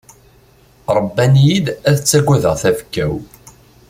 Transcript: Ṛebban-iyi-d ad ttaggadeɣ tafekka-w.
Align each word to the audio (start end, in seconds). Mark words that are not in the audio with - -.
Ṛebban-iyi-d 0.97 1.67
ad 1.89 1.97
ttaggadeɣ 1.97 2.53
tafekka-w. 2.61 3.11